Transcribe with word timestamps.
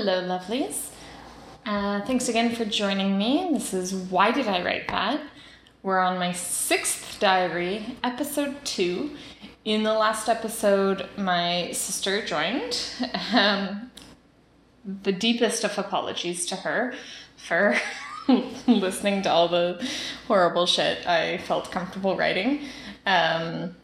Hello, 0.00 0.22
lovelies. 0.22 0.90
Uh, 1.66 2.00
thanks 2.02 2.28
again 2.28 2.54
for 2.54 2.64
joining 2.64 3.18
me. 3.18 3.48
This 3.52 3.74
is 3.74 3.92
Why 3.92 4.30
Did 4.30 4.46
I 4.46 4.62
Write 4.62 4.86
That? 4.86 5.20
We're 5.82 5.98
on 5.98 6.20
my 6.20 6.30
sixth 6.30 7.18
diary, 7.18 7.96
episode 8.04 8.64
two. 8.64 9.16
In 9.64 9.82
the 9.82 9.92
last 9.92 10.28
episode, 10.28 11.08
my 11.16 11.72
sister 11.72 12.24
joined. 12.24 12.80
Um, 13.34 13.90
the 15.02 15.10
deepest 15.10 15.64
of 15.64 15.76
apologies 15.76 16.46
to 16.46 16.54
her 16.54 16.94
for 17.36 17.76
listening 18.68 19.22
to 19.22 19.32
all 19.32 19.48
the 19.48 19.84
horrible 20.28 20.66
shit 20.66 21.04
I 21.08 21.38
felt 21.38 21.72
comfortable 21.72 22.16
writing. 22.16 22.60
Um, 23.04 23.74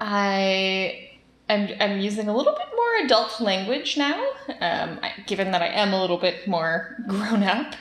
I 0.00 1.11
am 1.52 1.76
I'm 1.80 2.00
using 2.00 2.28
a 2.28 2.36
little 2.36 2.52
bit 2.52 2.68
more 2.74 3.04
adult 3.04 3.40
language 3.40 3.96
now, 3.96 4.20
um, 4.60 4.98
I, 5.02 5.12
given 5.26 5.50
that 5.52 5.62
I 5.62 5.68
am 5.68 5.92
a 5.92 6.00
little 6.00 6.18
bit 6.18 6.46
more 6.46 6.96
grown 7.06 7.42
up. 7.42 7.74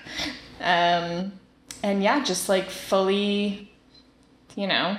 Um, 0.59 1.33
and 1.83 2.03
yeah, 2.03 2.23
just 2.23 2.49
like 2.49 2.69
fully, 2.69 3.71
you 4.55 4.67
know, 4.67 4.97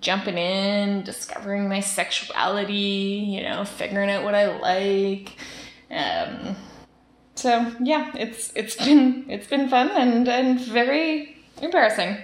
jumping 0.00 0.38
in, 0.38 1.02
discovering 1.02 1.68
my 1.68 1.80
sexuality, 1.80 2.74
you 2.74 3.42
know, 3.42 3.64
figuring 3.64 4.10
out 4.10 4.24
what 4.24 4.34
I 4.34 4.58
like. 4.58 5.36
Um, 5.90 6.56
so 7.34 7.72
yeah, 7.80 8.10
it's 8.14 8.52
it's 8.54 8.76
been 8.84 9.26
it's 9.28 9.46
been 9.46 9.68
fun 9.68 9.90
and 9.90 10.28
and 10.28 10.60
very 10.60 11.36
embarrassing. 11.62 12.18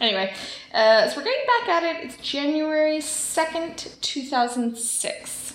Anyway, 0.00 0.34
uh, 0.74 1.08
so 1.08 1.16
we're 1.16 1.24
getting 1.24 1.46
back 1.46 1.68
at 1.68 1.82
it. 1.82 2.04
It's 2.04 2.16
January 2.18 3.00
second, 3.00 3.94
two 4.02 4.24
thousand 4.24 4.76
six. 4.76 5.54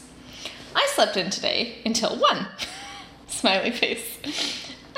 I 0.75 0.87
slept 0.93 1.17
in 1.17 1.29
today 1.29 1.77
until 1.85 2.17
one. 2.17 2.47
Smiley 3.27 3.71
face. 3.71 4.19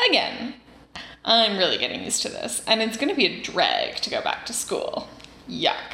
Again, 0.09 0.55
I'm 1.25 1.57
really 1.57 1.77
getting 1.77 2.03
used 2.03 2.21
to 2.23 2.29
this, 2.29 2.61
and 2.67 2.81
it's 2.81 2.97
going 2.97 3.09
to 3.09 3.15
be 3.15 3.25
a 3.25 3.41
drag 3.41 3.95
to 3.97 4.09
go 4.09 4.21
back 4.21 4.45
to 4.45 4.53
school. 4.53 5.07
Yuck. 5.49 5.93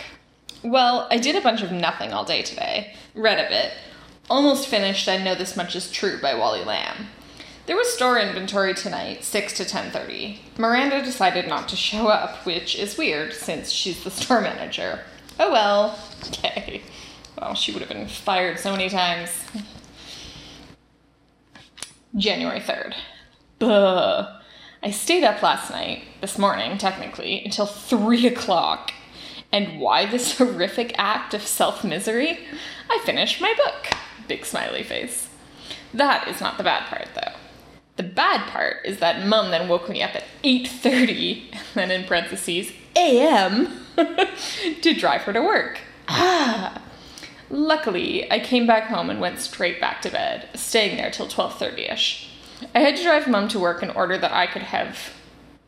Well, 0.63 1.07
I 1.09 1.17
did 1.17 1.35
a 1.35 1.41
bunch 1.41 1.61
of 1.61 1.71
nothing 1.71 2.11
all 2.11 2.25
day 2.25 2.41
today. 2.41 2.93
Read 3.15 3.43
a 3.43 3.49
bit. 3.49 3.73
Almost 4.29 4.67
finished 4.67 5.07
I 5.07 5.17
Know 5.17 5.33
This 5.33 5.55
Much 5.57 5.75
Is 5.75 5.89
True 5.89 6.19
by 6.21 6.35
Wally 6.35 6.63
Lamb. 6.63 7.07
There 7.69 7.77
was 7.77 7.93
store 7.93 8.17
inventory 8.17 8.73
tonight, 8.73 9.23
6 9.23 9.53
to 9.57 9.63
10:30. 9.63 10.39
Miranda 10.57 11.03
decided 11.03 11.47
not 11.47 11.69
to 11.69 11.75
show 11.75 12.07
up, 12.07 12.43
which 12.43 12.75
is 12.75 12.97
weird 12.97 13.31
since 13.31 13.69
she's 13.69 14.03
the 14.03 14.09
store 14.09 14.41
manager. 14.41 15.01
Oh 15.39 15.51
well. 15.51 15.99
Okay. 16.29 16.81
Well, 17.39 17.53
she 17.53 17.71
would 17.71 17.81
have 17.81 17.89
been 17.89 18.07
fired 18.07 18.57
so 18.57 18.71
many 18.71 18.89
times. 18.89 19.29
January 22.15 22.59
3rd. 22.59 22.95
Buh. 23.59 24.39
I 24.81 24.89
stayed 24.89 25.23
up 25.23 25.43
last 25.43 25.69
night, 25.69 26.05
this 26.21 26.39
morning, 26.39 26.79
technically, 26.79 27.45
until 27.45 27.67
3 27.67 28.25
o'clock. 28.25 28.93
And 29.51 29.79
why 29.79 30.07
this 30.07 30.37
horrific 30.39 30.95
act 30.97 31.35
of 31.35 31.43
self 31.43 31.83
misery? 31.83 32.39
I 32.89 32.99
finished 33.05 33.39
my 33.39 33.53
book. 33.63 33.93
Big 34.27 34.43
smiley 34.43 34.81
face. 34.81 35.29
That 35.93 36.27
is 36.27 36.41
not 36.41 36.57
the 36.57 36.63
bad 36.63 36.87
part, 36.87 37.09
though. 37.13 37.28
The 37.99 38.03
bad 38.03 38.47
part 38.47 38.77
is 38.85 38.99
that 38.99 39.27
mum 39.27 39.51
then 39.51 39.67
woke 39.67 39.89
me 39.89 40.01
up 40.01 40.15
at 40.15 40.23
8.30, 40.45 41.51
and 41.51 41.59
then 41.73 41.91
in 41.91 42.07
parentheses, 42.07 42.71
a.m., 42.95 43.85
to 44.81 44.93
drive 44.93 45.23
her 45.23 45.33
to 45.33 45.41
work. 45.41 45.81
Ah. 46.07 46.81
Luckily, 47.49 48.31
I 48.31 48.39
came 48.39 48.65
back 48.65 48.85
home 48.85 49.09
and 49.09 49.19
went 49.19 49.39
straight 49.39 49.81
back 49.81 50.01
to 50.03 50.09
bed, 50.09 50.47
staying 50.55 50.95
there 50.95 51.11
till 51.11 51.27
12.30ish. 51.27 52.25
I 52.73 52.79
had 52.79 52.95
to 52.95 53.03
drive 53.03 53.27
mum 53.27 53.49
to 53.49 53.59
work 53.59 53.83
in 53.83 53.89
order 53.89 54.17
that 54.17 54.31
I 54.31 54.47
could 54.47 54.61
have, 54.61 55.11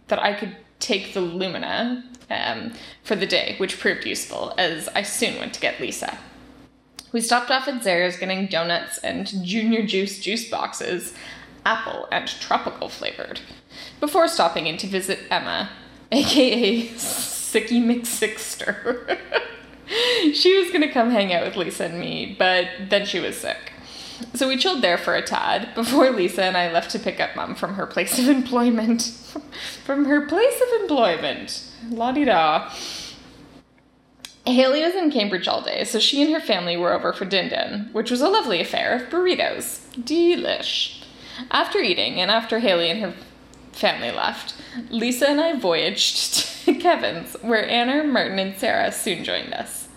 that 0.07 0.19
I 0.19 0.31
could 0.31 0.55
take 0.79 1.13
the 1.13 1.19
Lumina 1.19 2.05
um, 2.29 2.71
for 3.03 3.17
the 3.17 3.27
day, 3.27 3.55
which 3.57 3.77
proved 3.77 4.05
useful, 4.05 4.53
as 4.57 4.87
I 4.95 5.01
soon 5.01 5.37
went 5.37 5.53
to 5.55 5.59
get 5.59 5.81
Lisa. 5.81 6.17
We 7.11 7.19
stopped 7.19 7.51
off 7.51 7.67
at 7.67 7.81
Zehrs 7.81 8.17
getting 8.17 8.47
donuts 8.47 8.99
and 8.99 9.27
junior 9.43 9.85
juice 9.85 10.21
juice 10.21 10.49
boxes, 10.49 11.13
apple 11.65 12.07
and 12.11 12.27
tropical 12.27 12.89
flavored, 12.89 13.41
before 13.99 14.27
stopping 14.27 14.67
in 14.67 14.77
to 14.77 14.87
visit 14.87 15.19
Emma, 15.29 15.69
aka 16.11 16.87
Sicky 16.89 17.81
McSixter. 17.83 19.19
she 20.33 20.57
was 20.59 20.71
gonna 20.71 20.91
come 20.91 21.11
hang 21.11 21.33
out 21.33 21.45
with 21.45 21.55
Lisa 21.55 21.85
and 21.85 21.99
me, 21.99 22.35
but 22.37 22.67
then 22.89 23.05
she 23.05 23.19
was 23.19 23.37
sick. 23.37 23.71
So 24.33 24.47
we 24.47 24.57
chilled 24.57 24.81
there 24.81 24.97
for 24.97 25.15
a 25.15 25.21
tad 25.21 25.73
before 25.75 26.11
Lisa 26.11 26.43
and 26.43 26.55
I 26.55 26.71
left 26.71 26.91
to 26.91 26.99
pick 26.99 27.19
up 27.19 27.35
mum 27.35 27.55
from 27.55 27.73
her 27.75 27.87
place 27.87 28.19
of 28.19 28.27
employment. 28.29 29.01
from 29.83 30.05
her 30.05 30.27
place 30.27 30.61
of 30.61 30.81
employment. 30.81 31.63
La 31.89 32.11
di 32.11 32.25
da. 32.25 32.71
Haley 34.45 34.81
was 34.81 34.95
in 34.95 35.11
Cambridge 35.11 35.47
all 35.47 35.61
day, 35.61 35.83
so 35.83 35.99
she 35.99 36.23
and 36.23 36.33
her 36.33 36.39
family 36.39 36.75
were 36.75 36.93
over 36.93 37.13
for 37.13 37.25
Din 37.25 37.49
Din, 37.49 37.89
which 37.91 38.09
was 38.09 38.21
a 38.21 38.29
lovely 38.29 38.59
affair 38.59 38.95
of 38.95 39.09
burritos. 39.09 39.81
Delish. 39.99 41.03
After 41.49 41.79
eating, 41.79 42.19
and 42.19 42.31
after 42.31 42.59
Haley 42.59 42.89
and 42.89 43.01
her 43.01 43.13
family 43.71 44.11
left, 44.11 44.55
Lisa 44.89 45.29
and 45.29 45.41
I 45.41 45.57
voyaged 45.57 46.33
to 46.65 46.75
Kevin's, 46.75 47.33
where 47.41 47.67
Anna, 47.67 48.03
Martin, 48.03 48.39
and 48.39 48.55
Sarah 48.57 48.91
soon 48.91 49.23
joined 49.23 49.53
us. 49.53 49.87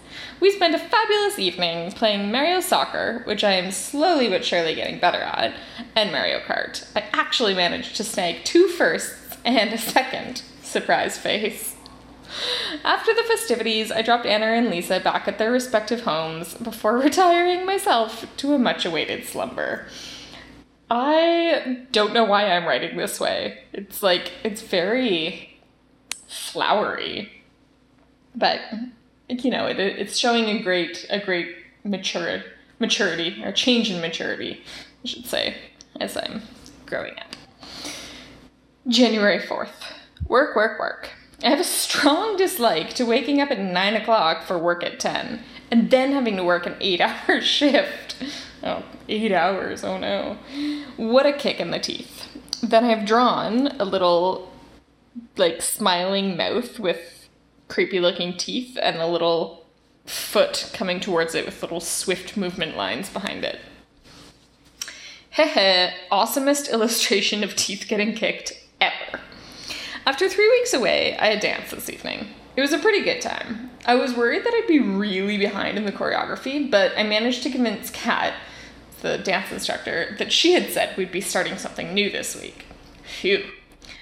We 0.40 0.50
spent 0.50 0.74
a 0.74 0.78
fabulous 0.78 1.38
evening 1.38 1.92
playing 1.92 2.30
Mario 2.30 2.60
Soccer, 2.60 3.22
which 3.24 3.44
I 3.44 3.52
am 3.52 3.70
slowly 3.70 4.28
but 4.28 4.44
surely 4.44 4.74
getting 4.74 4.98
better 4.98 5.20
at, 5.20 5.54
and 5.94 6.12
Mario 6.12 6.40
Kart. 6.40 6.86
I 6.94 7.04
actually 7.12 7.54
managed 7.54 7.96
to 7.96 8.04
snag 8.04 8.44
two 8.44 8.68
firsts 8.68 9.36
and 9.44 9.72
a 9.72 9.78
second. 9.78 10.42
Surprise 10.62 11.16
face. 11.16 11.76
After 12.84 13.14
the 13.14 13.22
festivities, 13.22 13.92
I 13.92 14.02
dropped 14.02 14.26
Anna 14.26 14.46
and 14.46 14.68
Lisa 14.68 14.98
back 14.98 15.28
at 15.28 15.38
their 15.38 15.52
respective 15.52 16.00
homes 16.02 16.54
before 16.54 16.98
retiring 16.98 17.64
myself 17.64 18.26
to 18.38 18.54
a 18.54 18.58
much 18.58 18.84
awaited 18.84 19.24
slumber. 19.24 19.86
I 20.96 21.86
don't 21.90 22.14
know 22.14 22.22
why 22.22 22.46
I'm 22.46 22.66
writing 22.66 22.96
this 22.96 23.18
way. 23.18 23.64
It's 23.72 24.00
like, 24.00 24.30
it's 24.44 24.62
very 24.62 25.58
flowery. 26.28 27.32
But, 28.36 28.60
you 29.28 29.50
know, 29.50 29.66
it, 29.66 29.80
it's 29.80 30.16
showing 30.16 30.44
a 30.44 30.62
great, 30.62 31.04
a 31.10 31.18
great 31.18 31.56
mature, 31.82 32.44
maturity, 32.78 33.42
or 33.44 33.50
change 33.50 33.90
in 33.90 34.00
maturity, 34.00 34.62
I 35.02 35.08
should 35.08 35.26
say, 35.26 35.56
as 36.00 36.16
I'm 36.16 36.42
growing 36.86 37.14
up. 37.18 37.34
January 38.86 39.40
4th. 39.40 39.72
Work, 40.28 40.54
work, 40.54 40.78
work. 40.78 41.10
I 41.42 41.50
have 41.50 41.58
a 41.58 41.64
strong 41.64 42.36
dislike 42.36 42.94
to 42.94 43.04
waking 43.04 43.40
up 43.40 43.50
at 43.50 43.58
9 43.58 43.96
o'clock 43.96 44.44
for 44.44 44.56
work 44.56 44.84
at 44.84 45.00
10 45.00 45.42
and 45.72 45.90
then 45.90 46.12
having 46.12 46.36
to 46.36 46.44
work 46.44 46.66
an 46.66 46.76
8 46.80 47.00
hour 47.00 47.40
shift. 47.40 48.14
Oh, 48.64 48.82
eight 49.08 49.30
hours, 49.30 49.84
oh 49.84 49.98
no. 49.98 50.38
What 50.96 51.26
a 51.26 51.32
kick 51.32 51.60
in 51.60 51.70
the 51.70 51.78
teeth. 51.78 52.28
Then 52.62 52.84
I've 52.84 53.06
drawn 53.06 53.66
a 53.78 53.84
little, 53.84 54.50
like, 55.36 55.60
smiling 55.60 56.36
mouth 56.36 56.78
with 56.78 57.28
creepy 57.68 58.00
looking 58.00 58.36
teeth 58.36 58.78
and 58.80 58.96
a 58.96 59.06
little 59.06 59.66
foot 60.06 60.70
coming 60.72 60.98
towards 60.98 61.34
it 61.34 61.44
with 61.44 61.60
little 61.62 61.80
swift 61.80 62.36
movement 62.36 62.76
lines 62.76 63.10
behind 63.10 63.44
it. 63.44 63.58
Hehe, 65.36 65.92
awesomest 66.10 66.70
illustration 66.70 67.44
of 67.44 67.56
teeth 67.56 67.86
getting 67.88 68.14
kicked 68.14 68.52
ever. 68.80 69.20
After 70.06 70.28
three 70.28 70.48
weeks 70.48 70.72
away, 70.72 71.18
I 71.18 71.26
had 71.26 71.40
dance 71.40 71.70
this 71.70 71.90
evening. 71.90 72.28
It 72.56 72.60
was 72.60 72.72
a 72.72 72.78
pretty 72.78 73.02
good 73.02 73.20
time. 73.20 73.70
I 73.84 73.96
was 73.96 74.14
worried 74.14 74.44
that 74.44 74.54
I'd 74.54 74.68
be 74.68 74.78
really 74.78 75.36
behind 75.36 75.76
in 75.76 75.84
the 75.84 75.92
choreography, 75.92 76.70
but 76.70 76.92
I 76.96 77.02
managed 77.02 77.42
to 77.42 77.50
convince 77.50 77.90
Kat, 77.90 78.34
the 79.04 79.18
dance 79.18 79.52
instructor, 79.52 80.16
that 80.18 80.32
she 80.32 80.54
had 80.54 80.70
said 80.70 80.96
we'd 80.96 81.12
be 81.12 81.20
starting 81.20 81.58
something 81.58 81.92
new 81.92 82.10
this 82.10 82.34
week. 82.34 82.64
Phew. 83.04 83.44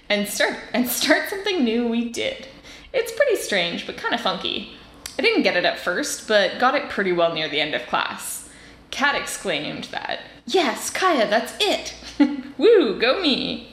And 0.09 0.29
start 0.29 0.57
and 0.73 0.89
start 0.89 1.29
something 1.29 1.65
new 1.65 1.89
we 1.89 2.09
did. 2.09 2.47
It's 2.93 3.13
pretty 3.13 3.37
strange, 3.37 3.85
but 3.85 3.97
kind 3.97 4.15
of 4.15 4.21
funky. 4.21 4.77
I 5.19 5.23
didn't 5.23 5.43
get 5.43 5.57
it 5.57 5.65
at 5.65 5.81
first, 5.81 6.29
but 6.29 6.59
got 6.61 6.77
it 6.77 6.89
pretty 6.89 7.13
well 7.13 7.35
near 7.35 7.49
the 7.49 7.61
end 7.61 7.75
of 7.75 7.87
class. 7.87 8.49
Kat 8.91 9.15
exclaimed 9.15 9.85
that, 9.85 10.21
Yes, 10.47 10.89
Kaya, 10.89 11.29
that's 11.29 11.55
it! 11.59 11.95
Woo, 12.59 12.99
go 12.99 13.21
me! 13.21 13.73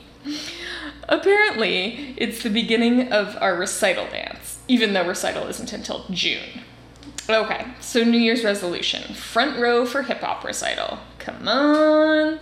Apparently, 1.07 2.15
it's 2.17 2.41
the 2.41 2.49
beginning 2.49 3.11
of 3.11 3.37
our 3.39 3.55
recital 3.55 4.07
dance, 4.07 4.59
even 4.67 4.93
though 4.93 5.07
recital 5.07 5.47
isn't 5.47 5.73
until 5.73 6.05
June. 6.09 6.61
Okay, 7.29 7.67
so 7.79 8.03
New 8.03 8.17
Year's 8.17 8.43
resolution 8.43 9.13
front 9.13 9.59
row 9.59 9.85
for 9.85 10.01
hip 10.01 10.21
hop 10.21 10.43
recital. 10.43 10.97
Come 11.19 11.47
on. 11.47 12.39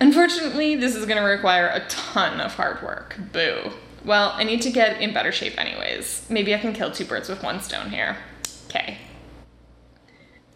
Unfortunately, 0.00 0.76
this 0.76 0.94
is 0.94 1.06
going 1.06 1.16
to 1.16 1.24
require 1.26 1.68
a 1.68 1.86
ton 1.88 2.40
of 2.40 2.54
hard 2.54 2.82
work. 2.82 3.16
Boo. 3.32 3.72
Well, 4.04 4.32
I 4.36 4.44
need 4.44 4.62
to 4.62 4.70
get 4.70 5.00
in 5.00 5.12
better 5.12 5.32
shape, 5.32 5.58
anyways. 5.58 6.26
Maybe 6.30 6.54
I 6.54 6.58
can 6.58 6.72
kill 6.72 6.90
two 6.90 7.04
birds 7.04 7.28
with 7.28 7.42
one 7.42 7.60
stone 7.60 7.90
here. 7.90 8.18
Okay. 8.68 8.98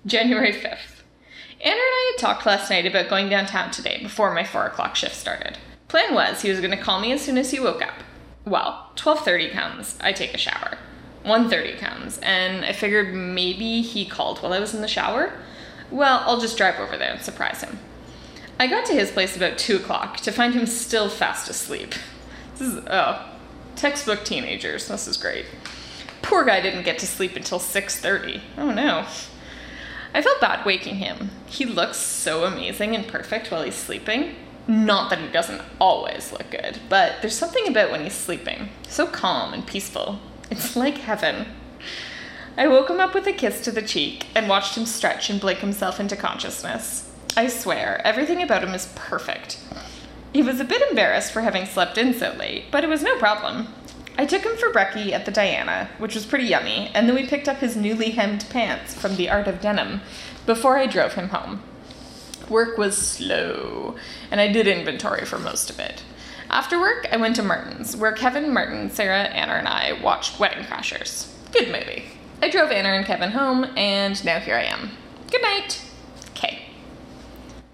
January 0.06 0.52
5th. 0.52 1.00
Anna 1.62 1.72
and 1.72 1.81
I 1.81 2.12
had 2.12 2.20
talked 2.20 2.46
last 2.46 2.70
night 2.70 2.87
about 2.87 3.10
going 3.10 3.28
downtown 3.28 3.70
today 3.70 3.98
before 4.02 4.32
my 4.32 4.44
4 4.44 4.66
o'clock 4.66 4.96
shift 4.96 5.14
started. 5.14 5.58
Plan 5.88 6.14
was 6.14 6.42
he 6.42 6.50
was 6.50 6.60
going 6.60 6.70
to 6.70 6.76
call 6.76 7.00
me 7.00 7.12
as 7.12 7.20
soon 7.20 7.37
as 7.37 7.50
he 7.50 7.60
woke 7.60 7.82
up. 7.82 8.02
Well, 8.46 8.90
12.30 8.96 9.52
comes, 9.52 9.98
I 10.00 10.12
take 10.12 10.32
a 10.32 10.38
shower. 10.38 10.78
1.30 11.25 11.78
comes, 11.78 12.19
and 12.19 12.64
I 12.64 12.72
figured 12.72 13.14
maybe 13.14 13.82
he 13.82 14.06
called 14.06 14.38
while 14.38 14.54
I 14.54 14.60
was 14.60 14.75
in 14.75 14.81
the 14.81 14.88
shower. 14.88 15.32
Well, 15.90 16.22
I'll 16.26 16.40
just 16.40 16.56
drive 16.56 16.78
over 16.78 16.96
there 16.96 17.12
and 17.12 17.20
surprise 17.20 17.62
him. 17.62 17.78
I 18.58 18.66
got 18.66 18.84
to 18.87 18.92
his 18.92 19.10
place 19.10 19.37
about 19.37 19.58
2 19.58 19.76
o'clock 19.76 20.19
to 20.19 20.32
find 20.32 20.54
him 20.54 20.66
still 20.66 21.08
fast 21.08 21.48
asleep. 21.48 21.94
This 22.52 22.69
is, 22.69 22.84
oh, 22.88 23.26
textbook 23.75 24.25
teenagers. 24.25 24.88
This 24.88 25.08
is 25.08 25.16
great. 25.16 25.46
Poor 26.22 26.44
guy 26.44 26.60
didn't 26.60 26.84
get 26.84 26.98
to 26.98 27.06
sleep 27.06 27.37
until 27.37 27.58
6.30. 27.58 28.40
Oh 28.58 28.70
no. 28.70 29.06
I 30.12 30.22
felt 30.22 30.40
bad 30.40 30.66
waking 30.66 30.96
him. 30.96 31.31
He 31.46 31.64
looks 31.64 31.96
so 31.96 32.44
amazing 32.44 32.94
and 32.94 33.06
perfect 33.06 33.50
while 33.50 33.62
he's 33.62 33.76
sleeping. 33.76 34.34
Not 34.69 35.08
that 35.10 35.20
he 35.20 35.28
doesn't 35.28 35.62
always 35.81 36.31
look 36.32 36.50
good, 36.50 36.78
but 36.88 37.14
there's 37.20 37.37
something 37.37 37.66
about 37.66 37.90
when 37.90 38.02
he's 38.02 38.12
sleeping. 38.12 38.69
So 38.88 39.06
calm 39.06 39.54
and 39.54 39.66
peaceful. 39.66 40.20
It's 40.50 40.76
like 40.76 40.98
heaven. 40.98 41.46
I 42.61 42.69
woke 42.69 42.91
him 42.91 43.01
up 43.01 43.15
with 43.15 43.27
a 43.27 43.33
kiss 43.33 43.62
to 43.62 43.71
the 43.71 43.81
cheek 43.81 44.27
and 44.35 44.47
watched 44.47 44.77
him 44.77 44.85
stretch 44.85 45.31
and 45.31 45.41
blink 45.41 45.61
himself 45.61 45.99
into 45.99 46.15
consciousness. 46.15 47.11
I 47.35 47.49
swear, 47.49 48.03
everything 48.07 48.43
about 48.43 48.62
him 48.62 48.75
is 48.75 48.93
perfect. 48.95 49.59
He 50.35 50.43
was 50.43 50.61
a 50.61 50.65
bit 50.65 50.87
embarrassed 50.91 51.33
for 51.33 51.41
having 51.41 51.65
slept 51.65 51.97
in 51.97 52.12
so 52.12 52.35
late, 52.39 52.65
but 52.71 52.85
it 52.85 52.91
was 52.91 53.03
no 53.03 53.17
problem. 53.17 53.69
I 54.19 54.27
took 54.27 54.43
him 54.43 54.59
for 54.59 54.69
brekkie 54.69 55.12
at 55.12 55.25
the 55.25 55.31
Diana, 55.31 55.89
which 55.97 56.15
was 56.15 56.27
pretty 56.27 56.45
yummy, 56.45 56.91
and 56.93 57.09
then 57.09 57.17
we 57.17 57.27
picked 57.27 57.49
up 57.49 57.57
his 57.57 57.79
newly 57.79 58.11
hemmed 58.11 58.45
pants 58.51 58.93
from 58.93 59.17
the 59.17 59.31
Art 59.31 59.49
of 59.49 59.62
Denim 59.62 60.03
before 60.45 60.77
I 60.77 60.87
drove 60.87 61.15
him 61.15 61.31
home. 61.31 61.62
Work 62.51 62.77
was 62.77 62.95
slow, 62.95 63.97
and 64.31 64.39
I 64.39 64.53
did 64.53 64.67
inventory 64.67 65.25
for 65.25 65.39
most 65.39 65.71
of 65.71 65.79
it. 65.79 66.03
After 66.51 66.79
work, 66.79 67.09
I 67.11 67.17
went 67.17 67.37
to 67.37 67.43
Martin's, 67.43 67.97
where 67.97 68.12
Kevin, 68.12 68.53
Martin, 68.53 68.91
Sarah, 68.91 69.29
Anna, 69.29 69.53
and 69.53 69.67
I 69.67 69.95
watched 70.03 70.39
Wedding 70.39 70.65
Crashers. 70.65 71.33
Good 71.53 71.69
movie. 71.69 72.19
I 72.42 72.48
drove 72.48 72.70
Anna 72.70 72.88
and 72.88 73.04
Kevin 73.04 73.32
home, 73.32 73.66
and 73.76 74.25
now 74.25 74.40
here 74.40 74.56
I 74.56 74.62
am. 74.62 74.92
Good 75.31 75.42
night. 75.42 75.82
Okay. 76.31 76.62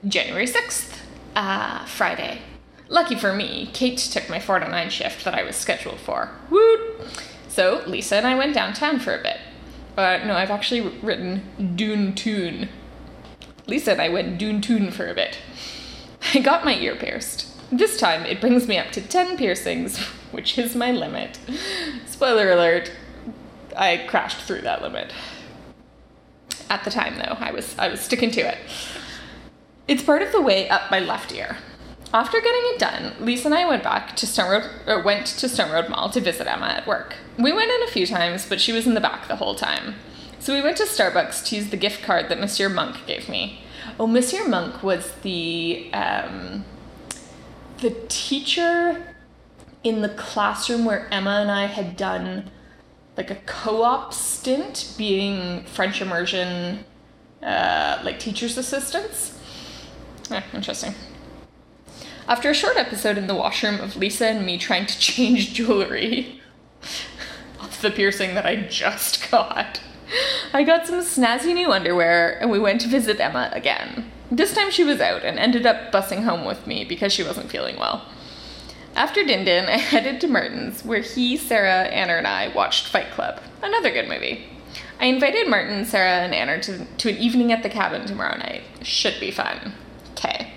January 0.06 0.46
6th. 0.46 0.98
Ah, 1.36 1.82
uh, 1.82 1.86
Friday. 1.86 2.40
Lucky 2.88 3.14
for 3.14 3.32
me, 3.32 3.70
Kate 3.72 3.98
took 3.98 4.28
my 4.28 4.40
4 4.40 4.58
to 4.60 4.68
9 4.68 4.90
shift 4.90 5.24
that 5.24 5.34
I 5.34 5.44
was 5.44 5.54
scheduled 5.54 6.00
for. 6.00 6.30
Woot! 6.50 6.80
So 7.48 7.84
Lisa 7.86 8.16
and 8.16 8.26
I 8.26 8.36
went 8.36 8.54
downtown 8.54 8.98
for 8.98 9.14
a 9.14 9.22
bit. 9.22 9.38
Uh, 9.96 10.18
no, 10.26 10.34
I've 10.34 10.50
actually 10.50 10.80
written 10.80 11.76
Dune 11.76 12.14
Tune. 12.14 12.68
Lisa 13.68 13.92
and 13.92 14.02
I 14.02 14.08
went 14.08 14.36
Dune 14.36 14.60
Tune 14.60 14.90
for 14.90 15.06
a 15.08 15.14
bit. 15.14 15.38
I 16.34 16.40
got 16.40 16.64
my 16.64 16.74
ear 16.74 16.96
pierced. 16.96 17.46
This 17.70 17.98
time 17.98 18.24
it 18.24 18.40
brings 18.40 18.66
me 18.66 18.78
up 18.78 18.90
to 18.92 19.00
10 19.00 19.36
piercings, 19.36 19.98
which 20.32 20.58
is 20.58 20.74
my 20.74 20.90
limit. 20.90 21.38
Spoiler 22.06 22.50
alert, 22.50 22.90
I 23.76 24.06
crashed 24.08 24.38
through 24.38 24.62
that 24.62 24.82
limit. 24.82 25.12
At 26.68 26.84
the 26.84 26.90
time 26.90 27.16
though, 27.18 27.36
I 27.38 27.52
was 27.52 27.76
I 27.78 27.88
was 27.88 28.00
sticking 28.00 28.30
to 28.32 28.40
it. 28.40 28.58
It's 29.86 30.02
part 30.02 30.22
of 30.22 30.32
the 30.32 30.42
way 30.42 30.68
up 30.68 30.90
my 30.90 30.98
left 30.98 31.32
ear. 31.32 31.58
After 32.12 32.40
getting 32.40 32.62
it 32.64 32.78
done, 32.78 33.14
Lisa 33.20 33.48
and 33.48 33.54
I 33.54 33.68
went 33.68 33.82
back 33.82 34.16
to 34.16 34.26
Stone 34.26 34.50
Road, 34.86 35.04
went 35.04 35.26
to 35.26 35.48
Stone 35.48 35.72
Road 35.72 35.88
Mall 35.88 36.08
to 36.10 36.20
visit 36.20 36.46
Emma 36.46 36.66
at 36.66 36.86
work. 36.86 37.16
We 37.38 37.52
went 37.52 37.70
in 37.70 37.82
a 37.82 37.90
few 37.90 38.06
times, 38.06 38.48
but 38.48 38.60
she 38.60 38.72
was 38.72 38.86
in 38.86 38.94
the 38.94 39.00
back 39.00 39.28
the 39.28 39.36
whole 39.36 39.54
time. 39.54 39.96
So 40.38 40.54
we 40.54 40.62
went 40.62 40.76
to 40.78 40.84
Starbucks 40.84 41.44
to 41.46 41.56
use 41.56 41.70
the 41.70 41.76
gift 41.76 42.02
card 42.02 42.28
that 42.28 42.40
Monsieur 42.40 42.68
Monk 42.68 43.06
gave 43.06 43.28
me. 43.28 43.60
Oh, 43.98 44.06
Monsieur 44.06 44.46
Monk 44.46 44.82
was 44.82 45.12
the 45.22 45.90
um, 45.92 46.64
the 47.78 47.90
teacher 48.08 49.14
in 49.82 50.02
the 50.02 50.08
classroom 50.08 50.84
where 50.84 51.08
Emma 51.12 51.38
and 51.40 51.50
I 51.50 51.66
had 51.66 51.96
done 51.96 52.50
like 53.16 53.30
a 53.30 53.36
co-op 53.46 54.12
stint, 54.12 54.92
being 54.98 55.64
French 55.64 56.02
immersion, 56.02 56.84
uh, 57.42 58.00
like 58.04 58.18
teachers' 58.18 58.58
assistants. 58.58 59.38
Interesting. 60.52 60.94
After 62.28 62.50
a 62.50 62.54
short 62.54 62.76
episode 62.76 63.16
in 63.16 63.28
the 63.28 63.34
washroom 63.34 63.80
of 63.80 63.96
Lisa 63.96 64.26
and 64.26 64.44
me 64.44 64.58
trying 64.58 64.86
to 64.86 64.98
change 64.98 65.54
jewelry 65.54 66.40
off 67.60 67.80
the 67.80 67.90
piercing 67.90 68.34
that 68.34 68.44
I 68.44 68.56
just 68.56 69.30
got, 69.30 69.80
I 70.52 70.64
got 70.64 70.86
some 70.86 71.00
snazzy 71.00 71.54
new 71.54 71.70
underwear 71.70 72.38
and 72.40 72.50
we 72.50 72.58
went 72.58 72.80
to 72.82 72.88
visit 72.88 73.20
Emma 73.20 73.50
again. 73.52 74.10
This 74.30 74.52
time 74.52 74.72
she 74.72 74.82
was 74.82 75.00
out 75.00 75.22
and 75.22 75.38
ended 75.38 75.66
up 75.66 75.92
bussing 75.92 76.24
home 76.24 76.44
with 76.44 76.66
me 76.66 76.84
because 76.84 77.12
she 77.12 77.22
wasn't 77.22 77.50
feeling 77.50 77.76
well. 77.76 78.04
After 78.96 79.22
Din 79.22 79.44
Din, 79.44 79.66
I 79.66 79.76
headed 79.76 80.22
to 80.22 80.26
Martin's, 80.26 80.82
where 80.82 81.00
he, 81.00 81.36
Sarah, 81.36 81.84
Anna, 81.84 82.14
and 82.14 82.26
I 82.26 82.48
watched 82.48 82.88
Fight 82.88 83.10
Club, 83.10 83.40
another 83.62 83.90
good 83.90 84.08
movie. 84.08 84.46
I 84.98 85.04
invited 85.04 85.48
Martin, 85.48 85.84
Sarah, 85.84 86.24
and 86.24 86.34
Anna 86.34 86.60
to, 86.62 86.86
to 86.86 87.10
an 87.10 87.18
evening 87.18 87.52
at 87.52 87.62
the 87.62 87.68
cabin 87.68 88.06
tomorrow 88.06 88.38
night. 88.38 88.62
Should 88.80 89.20
be 89.20 89.30
fun. 89.30 89.74
Okay. 90.12 90.54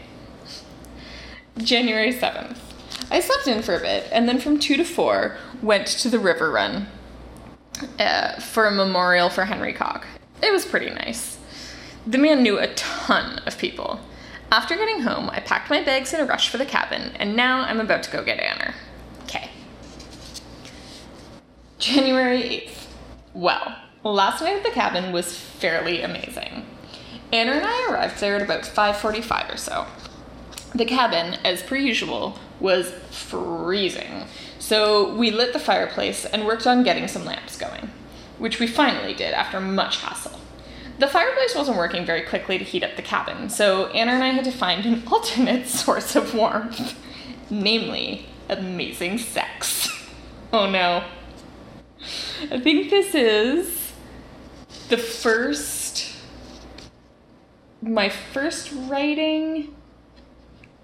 January 1.58 2.14
7th. 2.14 2.58
I 3.12 3.20
slept 3.20 3.48
in 3.48 3.62
for 3.62 3.76
a 3.76 3.82
bit, 3.82 4.08
and 4.10 4.30
then 4.30 4.40
from 4.40 4.58
2 4.58 4.78
to 4.78 4.86
4 4.86 5.36
went 5.62 5.88
to 5.88 6.10
the 6.10 6.20
river 6.20 6.50
run 6.50 6.88
uh, 8.00 8.40
for 8.40 8.66
a 8.66 8.72
memorial 8.72 9.30
for 9.30 9.44
Henry 9.44 9.74
Cock. 9.74 10.08
It 10.42 10.54
was 10.54 10.66
pretty 10.66 10.90
nice. 10.92 11.38
The 12.08 12.18
man 12.18 12.42
knew 12.42 12.58
a 12.58 12.74
ton 12.76 13.40
of 13.46 13.58
people. 13.58 14.00
After 14.52 14.76
getting 14.76 15.02
home, 15.02 15.30
I 15.30 15.42
packed 15.42 15.70
my 15.70 15.84
bags 15.84 16.12
in 16.12 16.22
a 16.22 16.26
rush 16.26 16.50
for 16.50 16.58
the 16.58 16.66
cabin, 16.66 17.12
and 17.18 17.36
now 17.36 17.62
I'm 17.62 17.80
about 17.80 18.02
to 18.04 18.12
go 18.12 18.24
get 18.24 18.40
Anna. 18.40 18.74
Okay. 19.24 19.52
January 21.78 22.42
8th. 22.42 22.88
Well, 23.36 23.76
last 24.04 24.42
night 24.42 24.58
at 24.58 24.64
the 24.64 24.72
cabin 24.72 25.12
was 25.12 25.38
fairly 25.38 26.02
amazing. 26.02 26.66
Anna 27.32 27.52
and 27.52 27.66
I 27.66 27.92
arrived 27.92 28.20
there 28.20 28.38
at 28.38 28.42
about 28.42 28.64
5:45 28.64 29.54
or 29.54 29.58
so. 29.58 29.86
The 30.74 30.86
cabin, 30.86 31.38
as 31.46 31.62
per 31.62 31.76
usual, 31.76 32.40
was 32.60 32.92
freezing, 33.12 34.26
so 34.58 35.14
we 35.14 35.30
lit 35.30 35.54
the 35.54 35.60
fireplace 35.60 36.26
and 36.26 36.46
worked 36.46 36.66
on 36.66 36.84
getting 36.84 37.08
some 37.08 37.24
lamps 37.24 37.56
going, 37.56 37.92
which 38.40 38.60
we 38.60 38.66
finally 38.66 39.14
did 39.14 39.34
after 39.34 39.60
much 39.60 39.98
hassle. 39.98 40.39
The 41.00 41.08
fireplace 41.08 41.56
wasn't 41.56 41.78
working 41.78 42.06
very 42.06 42.24
quickly 42.24 42.58
to 42.58 42.64
heat 42.66 42.84
up 42.84 42.98
the 42.98 43.02
cabin, 43.02 43.50
so 43.50 43.88
Anna 43.88 44.12
and 44.12 44.24
I 44.24 44.30
had 44.30 44.44
to 44.44 44.52
find 44.52 44.86
an 44.86 45.04
alternate 45.12 45.68
source 45.68 46.16
of 46.16 46.36
warmth, 46.36 47.00
namely 47.50 48.28
amazing 48.50 49.18
sex. 49.18 49.88
Oh 50.52 50.68
no. 50.68 51.04
I 52.50 52.60
think 52.60 52.90
this 52.90 53.14
is 53.14 53.94
the 54.88 54.98
first, 54.98 56.12
my 57.84 58.10
first 58.10 58.72
writing 58.74 59.76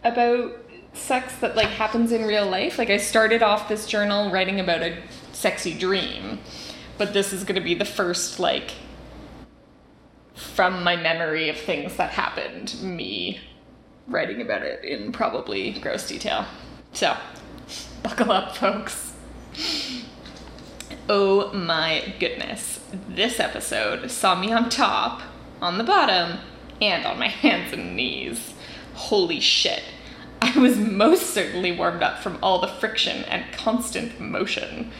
about 0.03 0.55
sex 0.93 1.35
that 1.37 1.55
like 1.55 1.69
happens 1.69 2.11
in 2.11 2.25
real 2.25 2.45
life. 2.47 2.77
Like 2.77 2.91
I 2.91 2.97
started 2.97 3.41
off 3.41 3.67
this 3.67 3.87
journal 3.87 4.29
writing 4.29 4.59
about 4.59 4.83
a 4.83 4.97
sexy 5.33 5.73
dream, 5.73 6.37
but 6.99 7.13
this 7.13 7.33
is 7.33 7.43
going 7.43 7.55
to 7.55 7.65
be 7.65 7.73
the 7.73 7.85
first 7.85 8.39
like 8.39 8.69
from 10.35 10.83
my 10.83 10.95
memory 10.95 11.49
of 11.49 11.57
things 11.57 11.95
that 11.97 12.11
happened, 12.11 12.75
me 12.81 13.39
writing 14.07 14.41
about 14.41 14.61
it 14.61 14.83
in 14.83 15.11
probably 15.11 15.71
gross 15.73 16.07
detail. 16.07 16.45
So, 16.93 17.15
buckle 18.03 18.31
up, 18.31 18.55
folks. 18.55 19.13
Oh 21.09 21.51
my 21.53 22.13
goodness. 22.19 22.79
This 23.07 23.39
episode 23.39 24.09
saw 24.11 24.39
me 24.39 24.51
on 24.51 24.69
top, 24.69 25.21
on 25.61 25.77
the 25.77 25.83
bottom, 25.83 26.39
and 26.81 27.05
on 27.05 27.19
my 27.19 27.27
hands 27.29 27.73
and 27.73 27.95
knees. 27.95 28.53
Holy 28.93 29.39
shit. 29.39 29.83
I 30.41 30.57
was 30.59 30.77
most 30.77 31.31
certainly 31.31 31.71
warmed 31.71 32.03
up 32.03 32.19
from 32.19 32.37
all 32.41 32.59
the 32.59 32.67
friction 32.67 33.23
and 33.25 33.51
constant 33.53 34.19
motion. 34.19 34.91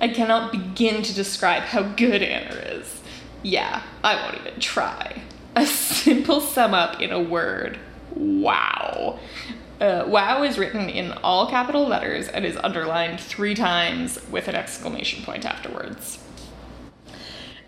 I 0.00 0.08
cannot 0.08 0.52
begin 0.52 1.02
to 1.02 1.14
describe 1.14 1.62
how 1.62 1.82
good 1.82 2.22
Anna 2.22 2.54
is. 2.54 3.02
Yeah, 3.42 3.82
I 4.02 4.16
won't 4.16 4.38
even 4.38 4.60
try. 4.60 5.22
A 5.54 5.66
simple 5.66 6.40
sum 6.40 6.74
up 6.74 7.00
in 7.00 7.12
a 7.12 7.20
word 7.20 7.78
wow. 8.14 9.18
Uh, 9.80 10.04
wow 10.06 10.42
is 10.42 10.58
written 10.58 10.88
in 10.88 11.12
all 11.22 11.48
capital 11.48 11.86
letters 11.86 12.28
and 12.28 12.44
is 12.44 12.56
underlined 12.58 13.20
three 13.20 13.54
times 13.54 14.18
with 14.30 14.48
an 14.48 14.54
exclamation 14.54 15.22
point 15.22 15.44
afterwards. 15.44 16.18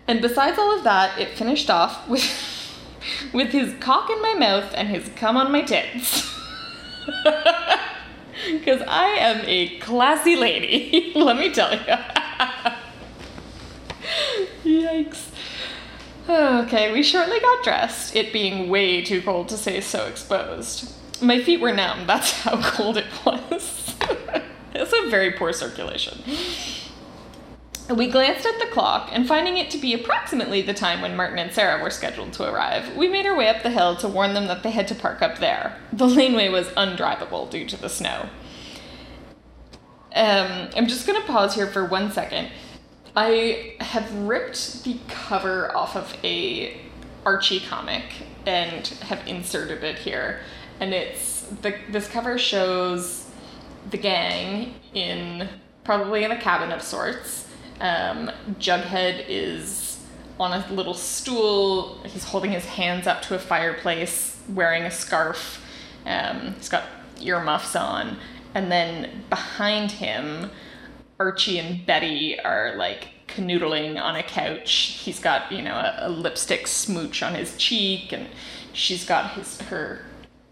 And 0.07 0.21
besides 0.21 0.57
all 0.57 0.75
of 0.75 0.83
that, 0.83 1.19
it 1.19 1.37
finished 1.37 1.69
off 1.69 2.07
with, 2.07 2.23
with 3.33 3.49
his 3.49 3.75
cock 3.79 4.09
in 4.09 4.21
my 4.21 4.33
mouth 4.33 4.73
and 4.75 4.87
his 4.87 5.09
cum 5.15 5.37
on 5.37 5.51
my 5.51 5.61
tits. 5.61 6.35
Because 8.51 8.81
I 8.87 9.05
am 9.19 9.43
a 9.45 9.77
classy 9.79 10.35
lady, 10.35 11.11
let 11.15 11.37
me 11.37 11.51
tell 11.51 11.73
you. 11.73 11.95
Yikes. 14.63 15.28
Okay, 16.59 16.91
we 16.91 17.01
shortly 17.01 17.39
got 17.39 17.63
dressed, 17.63 18.15
it 18.15 18.31
being 18.31 18.69
way 18.69 19.01
too 19.01 19.21
cold 19.21 19.49
to 19.49 19.57
stay 19.57 19.81
so 19.81 20.05
exposed. 20.05 20.93
My 21.23 21.41
feet 21.41 21.59
were 21.59 21.73
numb, 21.73 22.05
that's 22.07 22.31
how 22.31 22.61
cold 22.61 22.97
it 22.97 23.07
was. 23.25 23.95
it's 24.73 24.93
a 24.93 25.09
very 25.09 25.31
poor 25.31 25.51
circulation. 25.53 26.21
We 27.89 28.07
glanced 28.07 28.45
at 28.45 28.59
the 28.59 28.67
clock, 28.67 29.09
and 29.11 29.27
finding 29.27 29.57
it 29.57 29.71
to 29.71 29.79
be 29.79 29.95
approximately 29.95 30.61
the 30.61 30.75
time 30.75 31.01
when 31.01 31.15
Martin 31.15 31.39
and 31.39 31.51
Sarah 31.51 31.81
were 31.81 31.89
scheduled 31.89 32.33
to 32.33 32.43
arrive, 32.43 32.95
we 32.95 33.07
made 33.07 33.25
our 33.25 33.35
way 33.35 33.49
up 33.49 33.63
the 33.63 33.71
hill 33.71 33.95
to 33.95 34.07
warn 34.07 34.35
them 34.35 34.45
that 34.45 34.61
they 34.61 34.69
had 34.69 34.87
to 34.89 34.95
park 34.95 35.23
up 35.23 35.39
there. 35.39 35.75
The 35.91 36.07
laneway 36.07 36.49
was 36.49 36.67
undrivable 36.69 37.49
due 37.49 37.65
to 37.65 37.81
the 37.81 37.89
snow. 37.89 38.29
Um, 40.13 40.69
I'm 40.75 40.87
just 40.87 41.07
going 41.07 41.19
to 41.19 41.27
pause 41.27 41.55
here 41.55 41.67
for 41.67 41.83
one 41.83 42.11
second. 42.11 42.51
I 43.21 43.73
have 43.81 44.09
ripped 44.13 44.85
the 44.85 44.97
cover 45.09 45.75
off 45.75 45.97
of 45.97 46.15
a 46.23 46.79
Archie 47.25 47.59
comic 47.59 48.05
and 48.45 48.87
have 48.87 49.27
inserted 49.27 49.83
it 49.83 49.97
here, 49.97 50.39
and 50.79 50.93
it's 50.93 51.41
the 51.61 51.75
this 51.89 52.07
cover 52.07 52.37
shows 52.37 53.29
the 53.89 53.97
gang 53.97 54.75
in 54.93 55.49
probably 55.83 56.23
in 56.23 56.31
a 56.31 56.39
cabin 56.39 56.71
of 56.71 56.81
sorts 56.81 57.49
um, 57.81 58.31
Jughead 58.57 59.25
is 59.27 60.01
on 60.39 60.53
a 60.53 60.71
little 60.71 60.93
stool. 60.93 62.01
He's 62.05 62.23
holding 62.23 62.51
his 62.51 62.65
hands 62.65 63.05
up 63.05 63.21
to 63.23 63.35
a 63.35 63.39
fireplace, 63.39 64.37
wearing 64.47 64.83
a 64.83 64.91
scarf. 64.91 65.61
Um, 66.05 66.55
he's 66.55 66.69
got 66.69 66.85
earmuffs 67.21 67.75
on. 67.75 68.17
And 68.55 68.71
then 68.71 69.23
behind 69.29 69.91
him, 69.91 70.51
Archie 71.19 71.59
and 71.59 71.85
Betty 71.85 72.39
are 72.39 72.75
like 72.77 73.09
canoodling 73.27 74.01
on 74.01 74.15
a 74.15 74.23
couch. 74.23 74.99
He's 75.03 75.19
got, 75.19 75.51
you 75.51 75.61
know, 75.61 75.75
a, 75.75 76.07
a 76.07 76.09
lipstick 76.09 76.67
smooch 76.67 77.21
on 77.21 77.35
his 77.35 77.55
cheek, 77.57 78.11
and 78.11 78.27
she's 78.73 79.05
got 79.05 79.31
his 79.31 79.59
her 79.61 80.05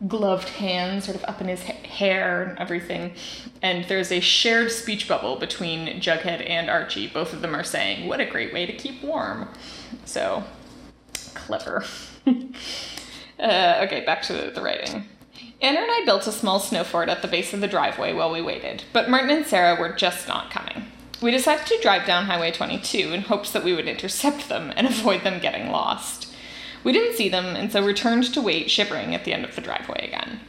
gloved 0.07 0.50
hands 0.50 1.05
sort 1.05 1.17
of 1.17 1.24
up 1.24 1.41
in 1.41 1.47
his 1.47 1.63
ha- 1.63 1.88
hair 1.88 2.43
and 2.43 2.59
everything. 2.59 3.13
And 3.62 3.86
there's 3.86 4.12
a 4.12 4.19
shared 4.19 4.71
speech 4.71 5.07
bubble 5.07 5.38
between 5.38 5.88
Jughead 6.00 6.47
and 6.47 6.69
Archie. 6.69 7.07
Both 7.07 7.33
of 7.33 7.41
them 7.41 7.55
are 7.55 7.63
saying, 7.63 8.07
What 8.07 8.19
a 8.19 8.25
great 8.25 8.53
way 8.53 8.65
to 8.65 8.74
keep 8.74 9.01
warm. 9.01 9.47
So 10.05 10.43
clever. 11.33 11.83
uh, 12.27 13.81
okay, 13.86 14.03
back 14.05 14.21
to 14.24 14.51
the 14.53 14.62
writing. 14.62 15.05
Anna 15.60 15.80
and 15.80 15.90
I 15.90 16.04
built 16.06 16.28
a 16.28 16.32
small 16.32 16.60
snow 16.60 16.84
fort 16.84 17.10
at 17.10 17.24
the 17.24 17.28
base 17.28 17.52
of 17.52 17.62
the 17.62 17.68
driveway 17.68 18.14
while 18.14 18.32
we 18.32 18.42
waited, 18.42 18.84
but 18.94 19.10
Martin 19.10 19.32
and 19.32 19.46
Sarah 19.46 19.80
were 19.80 19.90
just 19.90 20.28
not 20.28 20.52
coming. 20.52 20.86
We 21.20 21.32
decided 21.32 21.66
to 21.66 21.82
drive 21.82 22.06
down 22.06 22.26
Highway 22.26 22.52
22 22.52 23.12
in 23.12 23.22
hopes 23.22 23.52
that 23.52 23.64
we 23.64 23.74
would 23.74 23.88
intercept 23.88 24.50
them 24.50 24.72
and 24.78 24.86
avoid 24.86 25.24
them 25.24 25.40
getting 25.40 25.72
lost. 25.72 26.32
We 26.84 26.94
didn't 26.94 27.18
see 27.18 27.28
them, 27.28 27.56
and 27.56 27.72
so 27.72 27.84
returned 27.84 28.32
to 28.34 28.42
wait 28.42 28.70
shivering 28.70 29.16
at 29.16 29.26
the 29.26 29.34
end 29.34 29.46
of 29.46 29.56
the 29.56 29.62
driveway 29.62 30.08
again. 30.08 30.42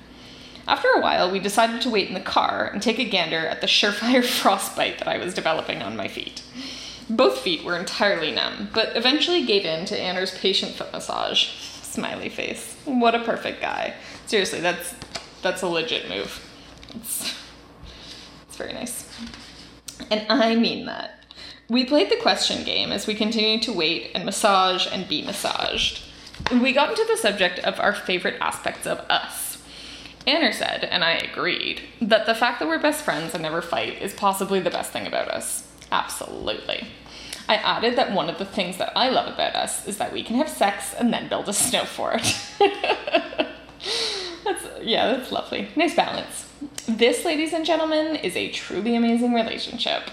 After 0.66 0.88
a 0.88 1.00
while, 1.00 1.30
we 1.30 1.38
decided 1.40 1.80
to 1.80 1.90
wait 1.90 2.08
in 2.08 2.14
the 2.14 2.20
car 2.20 2.70
and 2.70 2.82
take 2.82 2.98
a 2.98 3.04
gander 3.04 3.46
at 3.46 3.62
the 3.62 3.66
surefire 3.66 4.22
frostbite 4.40 4.98
that 4.98 5.08
I 5.08 5.16
was 5.16 5.32
developing 5.32 5.80
on 5.82 5.96
my 5.96 6.08
feet. 6.08 6.42
Both 7.08 7.38
feet 7.38 7.64
were 7.64 7.78
entirely 7.78 8.30
numb, 8.30 8.68
but 8.74 8.94
eventually 8.94 9.46
gave 9.46 9.64
in 9.64 9.86
to 9.86 9.98
Anna's 9.98 10.36
patient 10.38 10.72
foot 10.72 10.92
massage. 10.92 11.48
Smiley 11.98 12.28
face. 12.28 12.76
What 12.84 13.14
a 13.14 13.20
perfect 13.24 13.60
guy. 13.60 13.94
Seriously, 14.26 14.60
that's 14.60 14.94
that's 15.42 15.62
a 15.62 15.68
legit 15.68 16.08
move. 16.08 16.44
It's, 16.94 17.34
it's 18.46 18.56
very 18.56 18.72
nice. 18.72 19.08
And 20.10 20.26
I 20.28 20.54
mean 20.54 20.86
that. 20.86 21.24
We 21.68 21.84
played 21.84 22.10
the 22.10 22.16
question 22.16 22.64
game 22.64 22.92
as 22.92 23.06
we 23.06 23.14
continued 23.14 23.62
to 23.62 23.72
wait 23.72 24.12
and 24.14 24.24
massage 24.24 24.86
and 24.90 25.06
be 25.06 25.22
massaged 25.22 26.08
we 26.52 26.72
got 26.72 26.90
into 26.90 27.04
the 27.08 27.16
subject 27.16 27.58
of 27.60 27.78
our 27.80 27.94
favorite 27.94 28.36
aspects 28.40 28.86
of 28.86 28.98
us. 29.10 29.62
Anna 30.26 30.52
said, 30.52 30.84
and 30.84 31.04
I 31.04 31.12
agreed, 31.12 31.82
that 32.00 32.26
the 32.26 32.34
fact 32.34 32.58
that 32.58 32.68
we're 32.68 32.78
best 32.78 33.04
friends 33.04 33.34
and 33.34 33.42
never 33.42 33.62
fight 33.62 34.00
is 34.00 34.12
possibly 34.14 34.60
the 34.60 34.70
best 34.70 34.92
thing 34.92 35.06
about 35.06 35.28
us. 35.28 35.66
Absolutely. 35.90 36.86
I 37.48 37.56
added 37.56 37.96
that 37.96 38.12
one 38.12 38.28
of 38.28 38.38
the 38.38 38.44
things 38.44 38.76
that 38.76 38.92
I 38.94 39.08
love 39.08 39.32
about 39.32 39.54
us 39.54 39.86
is 39.86 39.98
that 39.98 40.12
we 40.12 40.22
can 40.22 40.36
have 40.36 40.48
sex 40.48 40.94
and 40.94 41.12
then 41.12 41.28
build 41.28 41.48
a 41.48 41.52
snow 41.52 41.84
fort. 41.84 42.22
that's 44.44 44.66
yeah, 44.82 45.12
that's 45.12 45.32
lovely. 45.32 45.68
Nice 45.74 45.94
balance. 45.94 46.46
This, 46.86 47.24
ladies 47.24 47.52
and 47.52 47.64
gentlemen, 47.64 48.16
is 48.16 48.36
a 48.36 48.50
truly 48.50 48.94
amazing 48.96 49.32
relationship. 49.32 50.10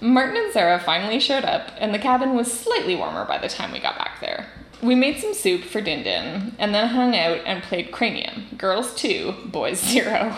Martin 0.00 0.36
and 0.36 0.52
Sarah 0.52 0.80
finally 0.80 1.20
showed 1.20 1.44
up, 1.44 1.72
and 1.78 1.94
the 1.94 1.98
cabin 1.98 2.34
was 2.34 2.52
slightly 2.52 2.96
warmer 2.96 3.24
by 3.26 3.38
the 3.38 3.48
time 3.48 3.72
we 3.72 3.78
got 3.78 3.98
back 3.98 4.20
there. 4.20 4.46
We 4.82 4.94
made 4.94 5.18
some 5.18 5.34
soup 5.34 5.62
for 5.64 5.80
Din 5.82 6.02
Din 6.02 6.54
and 6.58 6.74
then 6.74 6.88
hung 6.88 7.14
out 7.14 7.40
and 7.44 7.62
played 7.62 7.92
Cranium. 7.92 8.46
Girls 8.56 8.94
2, 8.94 9.34
boys 9.46 9.78
0. 9.86 10.36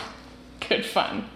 Good 0.69 0.85
fun. 0.85 1.27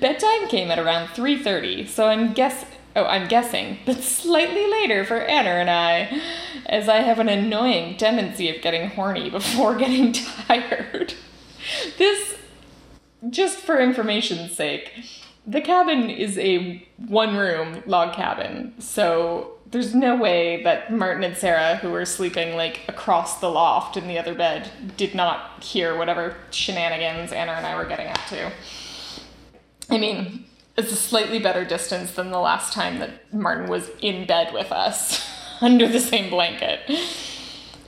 Bedtime 0.00 0.48
came 0.48 0.70
at 0.70 0.78
around 0.78 1.08
3:30, 1.08 1.86
so 1.86 2.06
I'm 2.06 2.32
guess 2.32 2.64
oh, 2.96 3.04
I'm 3.04 3.28
guessing, 3.28 3.78
but 3.84 4.02
slightly 4.02 4.66
later 4.70 5.04
for 5.04 5.20
Anna 5.20 5.50
and 5.50 5.70
I, 5.70 6.20
as 6.66 6.88
I 6.88 6.98
have 6.98 7.18
an 7.18 7.28
annoying 7.28 7.96
tendency 7.96 8.54
of 8.54 8.62
getting 8.62 8.90
horny 8.90 9.30
before 9.30 9.74
getting 9.76 10.12
tired. 10.12 11.14
This 11.98 12.36
just 13.30 13.58
for 13.58 13.80
information's 13.80 14.54
sake, 14.54 14.92
the 15.46 15.60
cabin 15.60 16.10
is 16.10 16.38
a 16.38 16.86
one 16.96 17.36
room 17.36 17.82
log 17.86 18.14
cabin. 18.14 18.74
So 18.78 19.52
there's 19.70 19.94
no 19.94 20.16
way 20.16 20.62
that 20.62 20.92
Martin 20.92 21.24
and 21.24 21.36
Sarah, 21.36 21.76
who 21.76 21.90
were 21.90 22.04
sleeping 22.04 22.56
like 22.56 22.82
across 22.88 23.40
the 23.40 23.50
loft 23.50 23.96
in 23.96 24.06
the 24.06 24.18
other 24.18 24.34
bed, 24.34 24.70
did 24.96 25.14
not 25.14 25.64
hear 25.64 25.96
whatever 25.96 26.36
shenanigans 26.50 27.32
Anna 27.32 27.52
and 27.52 27.66
I 27.66 27.76
were 27.76 27.84
getting 27.84 28.08
up 28.08 28.20
to. 28.28 28.52
I 29.90 29.98
mean, 29.98 30.44
it's 30.76 30.92
a 30.92 30.96
slightly 30.96 31.38
better 31.38 31.64
distance 31.64 32.12
than 32.12 32.30
the 32.30 32.40
last 32.40 32.72
time 32.72 32.98
that 32.98 33.32
Martin 33.32 33.68
was 33.68 33.90
in 34.00 34.26
bed 34.26 34.52
with 34.52 34.72
us 34.72 35.26
under 35.60 35.86
the 35.88 36.00
same 36.00 36.30
blanket. 36.30 36.80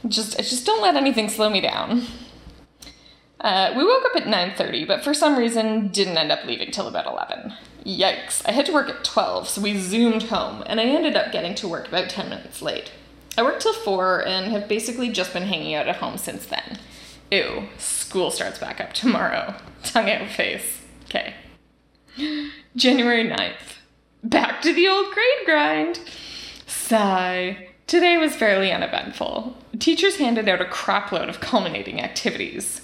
Just, 0.07 0.37
just 0.39 0.67
don't 0.67 0.83
let 0.83 0.97
anything 0.97 1.29
slow 1.29 1.51
me 1.51 1.61
down. 1.61 2.03
Uh, 3.41 3.73
we 3.77 3.85
woke 3.85 4.05
up 4.07 4.17
at 4.17 4.25
9.30, 4.25 4.87
but 4.87 5.05
for 5.05 5.13
some 5.13 5.37
reason 5.37 5.89
didn't 5.89 6.17
end 6.17 6.33
up 6.33 6.45
leaving 6.45 6.71
till 6.71 6.89
about 6.89 7.07
11. 7.07 7.53
Yikes. 7.85 8.43
I 8.47 8.53
had 8.53 8.67
to 8.67 8.73
work 8.73 8.89
at 8.89 9.05
12, 9.05 9.49
so 9.49 9.61
we 9.61 9.79
zoomed 9.79 10.25
home, 10.25 10.65
and 10.67 10.81
I 10.81 10.85
ended 10.85 11.17
up 11.17 11.33
getting 11.33 11.55
to 11.57 11.69
work 11.69 11.89
about 11.89 12.09
10 12.09 12.29
minutes 12.29 12.63
late. 12.63 12.91
I 13.37 13.43
worked 13.43 13.63
till 13.63 13.75
4 13.75 14.27
and 14.27 14.51
have 14.53 14.69
basically 14.69 15.11
just 15.11 15.33
been 15.33 15.45
hanging 15.45 15.75
out 15.75 15.87
at 15.87 15.97
home 15.97 16.19
since 16.19 16.47
then. 16.47 16.79
Ew, 17.31 17.69
school 17.77 18.31
starts 18.31 18.59
back 18.59 18.81
up 18.81 18.93
tomorrow. 18.93 19.55
Tongue 19.83 20.11
out 20.11 20.29
face. 20.31 20.81
Okay. 21.05 21.35
January 22.77 23.25
9th. 23.25 23.77
Back 24.25 24.63
to 24.63 24.73
the 24.73 24.89
old 24.89 25.13
grade 25.13 25.45
grind. 25.45 26.01
Sigh. 26.67 27.69
Today 27.87 28.17
was 28.17 28.35
fairly 28.35 28.73
uneventful. 28.73 29.57
Teachers 29.79 30.17
handed 30.17 30.49
out 30.49 30.61
a 30.61 30.65
crapload 30.65 31.29
of 31.29 31.41
culminating 31.41 32.01
activities. 32.01 32.81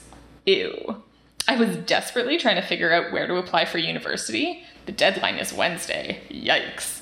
Ew. 0.47 1.03
I 1.49 1.57
was 1.57 1.77
desperately 1.77 2.39
trying 2.39 2.57
to 2.57 2.67
figure 2.67 2.93
out 2.93 3.11
where 3.13 3.27
to 3.27 3.37
apply 3.37 3.65
for 3.65 3.79
university. 3.79 4.65
The 4.87 4.93
deadline 4.93 5.37
is 5.37 5.53
Wednesday. 5.53 6.21
Yikes. 6.31 7.01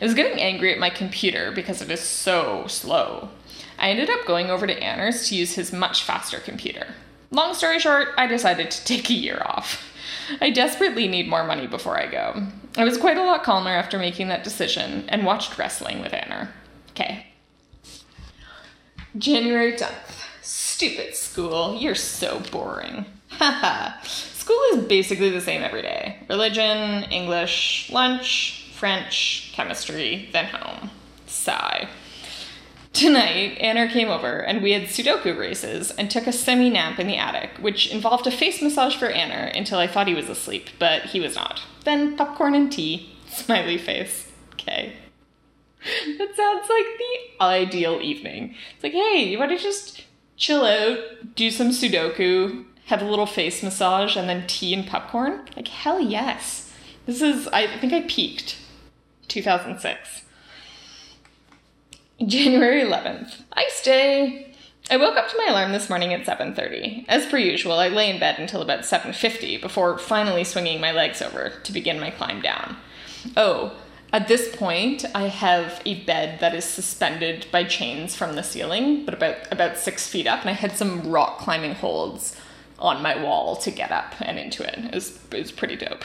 I 0.00 0.04
was 0.04 0.14
getting 0.14 0.40
angry 0.40 0.72
at 0.72 0.78
my 0.78 0.90
computer 0.90 1.50
because 1.52 1.80
it 1.80 1.90
is 1.90 2.00
so 2.00 2.66
slow. 2.66 3.30
I 3.78 3.90
ended 3.90 4.10
up 4.10 4.26
going 4.26 4.50
over 4.50 4.66
to 4.66 4.82
Anner's 4.82 5.28
to 5.28 5.36
use 5.36 5.54
his 5.54 5.72
much 5.72 6.02
faster 6.02 6.38
computer. 6.38 6.88
Long 7.30 7.54
story 7.54 7.78
short, 7.78 8.08
I 8.16 8.26
decided 8.26 8.70
to 8.70 8.84
take 8.84 9.08
a 9.10 9.14
year 9.14 9.42
off. 9.44 9.87
I 10.40 10.50
desperately 10.50 11.08
need 11.08 11.28
more 11.28 11.44
money 11.44 11.66
before 11.66 11.98
I 11.98 12.06
go. 12.06 12.46
I 12.76 12.84
was 12.84 12.98
quite 12.98 13.16
a 13.16 13.24
lot 13.24 13.44
calmer 13.44 13.70
after 13.70 13.98
making 13.98 14.28
that 14.28 14.44
decision 14.44 15.04
and 15.08 15.24
watched 15.24 15.58
wrestling 15.58 16.00
with 16.00 16.12
Anna. 16.12 16.52
Okay. 16.90 17.26
January 19.16 19.72
10th. 19.72 20.24
Stupid 20.42 21.14
school, 21.16 21.76
you're 21.76 21.94
so 21.94 22.40
boring. 22.52 23.04
Haha. 23.30 24.00
school 24.02 24.60
is 24.72 24.84
basically 24.84 25.28
the 25.30 25.40
same 25.40 25.62
every 25.62 25.82
day 25.82 26.18
religion, 26.28 27.04
English, 27.10 27.90
lunch, 27.92 28.70
French, 28.74 29.50
chemistry, 29.54 30.28
then 30.32 30.46
home. 30.46 30.90
Sigh. 31.26 31.88
Tonight, 32.92 33.58
Anna 33.60 33.88
came 33.88 34.08
over 34.08 34.38
and 34.38 34.62
we 34.62 34.72
had 34.72 34.84
Sudoku 34.84 35.38
races 35.38 35.90
and 35.92 36.10
took 36.10 36.26
a 36.26 36.32
semi 36.32 36.70
nap 36.70 36.98
in 36.98 37.06
the 37.06 37.16
attic, 37.16 37.50
which 37.60 37.90
involved 37.90 38.26
a 38.26 38.30
face 38.30 38.60
massage 38.62 38.96
for 38.96 39.06
Anna 39.06 39.52
until 39.54 39.78
I 39.78 39.86
thought 39.86 40.08
he 40.08 40.14
was 40.14 40.28
asleep, 40.28 40.70
but 40.78 41.02
he 41.02 41.20
was 41.20 41.34
not. 41.36 41.62
Then 41.84 42.16
popcorn 42.16 42.54
and 42.54 42.72
tea. 42.72 43.14
Smiley 43.28 43.78
face. 43.78 44.32
Okay. 44.54 44.94
That 46.18 46.34
sounds 46.36 46.68
like 46.68 46.86
the 46.98 47.44
ideal 47.44 48.00
evening. 48.02 48.54
It's 48.74 48.82
like, 48.82 48.92
hey, 48.92 49.24
you 49.24 49.38
want 49.38 49.52
to 49.52 49.58
just 49.58 50.04
chill 50.36 50.64
out, 50.64 50.98
do 51.34 51.50
some 51.50 51.70
Sudoku, 51.70 52.64
have 52.86 53.02
a 53.02 53.04
little 53.04 53.26
face 53.26 53.62
massage, 53.62 54.16
and 54.16 54.28
then 54.28 54.46
tea 54.46 54.74
and 54.74 54.86
popcorn? 54.86 55.46
Like, 55.54 55.68
hell 55.68 56.00
yes. 56.00 56.72
This 57.06 57.22
is, 57.22 57.46
I 57.48 57.78
think 57.78 57.92
I 57.92 58.02
peaked 58.02 58.58
2006. 59.28 60.22
January 62.26 62.82
11th. 62.82 63.42
Ice 63.52 63.82
day. 63.84 64.52
I 64.90 64.96
woke 64.96 65.16
up 65.16 65.28
to 65.28 65.36
my 65.36 65.46
alarm 65.50 65.70
this 65.70 65.88
morning 65.88 66.12
at 66.12 66.26
7:30. 66.26 67.04
As 67.08 67.26
per 67.26 67.38
usual, 67.38 67.78
I 67.78 67.86
lay 67.86 68.10
in 68.10 68.18
bed 68.18 68.40
until 68.40 68.60
about 68.60 68.84
7:50 68.84 69.56
before 69.56 69.96
finally 69.98 70.42
swinging 70.42 70.80
my 70.80 70.90
legs 70.90 71.22
over 71.22 71.50
to 71.62 71.72
begin 71.72 72.00
my 72.00 72.10
climb 72.10 72.40
down. 72.40 72.76
Oh, 73.36 73.72
at 74.12 74.26
this 74.26 74.54
point, 74.56 75.04
I 75.14 75.28
have 75.28 75.80
a 75.84 76.02
bed 76.02 76.40
that 76.40 76.56
is 76.56 76.64
suspended 76.64 77.46
by 77.52 77.62
chains 77.62 78.16
from 78.16 78.34
the 78.34 78.42
ceiling, 78.42 79.04
but 79.04 79.14
about 79.14 79.36
about 79.52 79.78
six 79.78 80.08
feet 80.08 80.26
up, 80.26 80.40
and 80.40 80.50
I 80.50 80.54
had 80.54 80.76
some 80.76 81.08
rock 81.08 81.38
climbing 81.38 81.76
holds 81.76 82.34
on 82.80 83.00
my 83.00 83.16
wall 83.22 83.54
to 83.56 83.70
get 83.70 83.92
up 83.92 84.14
and 84.20 84.40
into 84.40 84.64
it. 84.64 84.76
It 84.86 84.94
was, 84.94 85.20
it 85.30 85.38
was 85.38 85.52
pretty 85.52 85.76
dope. 85.76 86.04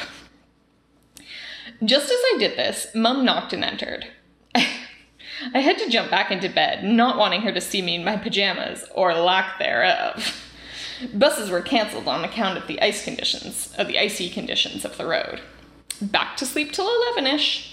Just 1.83 2.05
as 2.05 2.19
I 2.33 2.35
did 2.37 2.55
this, 2.55 2.87
Mum 2.93 3.25
knocked 3.25 3.53
and 3.53 3.63
entered. 3.63 4.07
I 5.53 5.59
had 5.59 5.77
to 5.79 5.89
jump 5.89 6.09
back 6.09 6.31
into 6.31 6.49
bed, 6.49 6.83
not 6.83 7.17
wanting 7.17 7.41
her 7.41 7.51
to 7.51 7.61
see 7.61 7.81
me 7.81 7.95
in 7.95 8.03
my 8.03 8.17
pajamas, 8.17 8.85
or 8.93 9.13
lack 9.13 9.59
thereof. 9.59 10.39
Buses 11.13 11.49
were 11.49 11.61
cancelled 11.61 12.07
on 12.07 12.23
account 12.23 12.57
of 12.57 12.67
the 12.67 12.81
ice 12.81 13.03
conditions, 13.03 13.73
of 13.77 13.87
the 13.87 13.99
icy 13.99 14.29
conditions 14.29 14.85
of 14.85 14.97
the 14.97 15.05
road. 15.05 15.41
Back 16.01 16.37
to 16.37 16.45
sleep 16.45 16.71
till 16.71 16.87
11ish. 17.15 17.69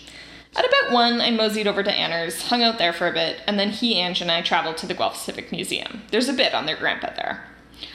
At 0.57 0.67
about 0.67 0.93
1, 0.93 1.21
I 1.21 1.31
moseyed 1.31 1.69
over 1.69 1.83
to 1.83 1.93
Anner's, 1.93 2.49
hung 2.49 2.63
out 2.63 2.79
there 2.79 2.93
for 2.93 3.07
a 3.07 3.13
bit, 3.13 3.41
and 3.47 3.59
then 3.59 3.71
he, 3.71 3.95
Ange, 4.01 4.21
and 4.21 4.33
I 4.33 4.43
traveled 4.43 4.79
to 4.79 4.87
the 4.87 4.95
Guelph 4.95 5.17
Civic 5.17 5.53
Museum. 5.53 6.03
There's 6.11 6.29
a 6.29 6.33
bit 6.33 6.55
on 6.55 6.67
their 6.67 6.77
grandpa 6.77 7.13
there. 7.15 7.45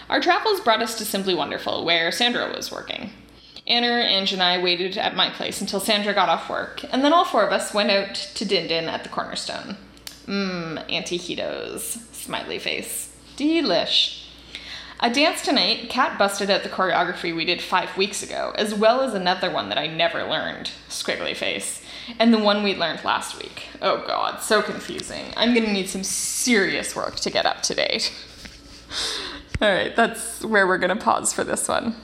Our 0.10 0.22
travels 0.22 0.62
brought 0.62 0.82
us 0.82 0.98
to 0.98 1.05
Simply 1.05 1.36
Wonderful, 1.36 1.84
where 1.84 2.12
Sandra 2.12 2.51
was 2.55 2.72
working. 2.72 3.12
Anna, 3.68 3.88
and 3.88 4.44
I 4.44 4.62
waited 4.62 4.98
at 4.98 5.16
my 5.16 5.30
place 5.30 5.60
until 5.60 5.80
Sandra 5.80 6.14
got 6.14 6.30
off 6.30 6.50
work, 6.50 6.84
and 6.92 7.04
then 7.04 7.14
all 7.14 7.26
four 7.26 7.44
of 7.44 7.52
us 7.52 7.74
went 7.74 7.90
out 7.90 8.14
to 8.16 8.46
Din 8.46 8.68
Din 8.68 8.86
at 8.86 9.04
the 9.04 9.10
Cornerstone. 9.10 9.78
Mmm, 10.28 10.88
antiquitos. 10.90 12.14
Smiley 12.14 12.60
face. 12.60 13.16
Delish. 13.38 14.24
A 15.00 15.14
dance 15.14 15.42
tonight, 15.42 15.90
Kat 15.90 16.18
busted 16.18 16.50
out 16.50 16.64
the 16.64 16.70
choreography 16.70 17.36
we 17.36 17.44
did 17.44 17.62
five 17.62 17.96
weeks 17.98 18.24
ago, 18.24 18.54
as 18.56 18.74
well 18.74 19.02
as 19.02 19.14
another 19.14 19.52
one 19.52 19.70
that 19.70 19.78
I 19.78 19.88
never 19.88 20.24
learned, 20.24 20.72
squiggly 20.88 21.36
face, 21.36 21.84
and 22.18 22.34
the 22.34 22.40
one 22.40 22.64
we 22.64 22.76
learned 22.76 23.04
last 23.04 23.38
week. 23.38 23.68
Oh 23.82 24.04
god, 24.08 24.42
so 24.42 24.62
confusing. 24.62 25.26
I'm 25.36 25.54
gonna 25.54 25.74
need 25.74 25.90
some 25.90 26.04
serious 26.04 26.96
work 26.96 27.18
to 27.18 27.30
get 27.30 27.46
up 27.46 27.62
to 27.64 27.76
date. 27.76 28.14
Alright, 29.62 29.96
that's 29.96 30.44
where 30.46 30.66
we're 30.66 30.78
gonna 30.78 30.96
pause 30.96 31.34
for 31.34 31.44
this 31.44 31.68
one. 31.68 31.96